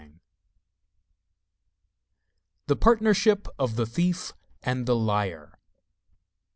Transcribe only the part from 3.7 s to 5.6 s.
the Thief and the Liar.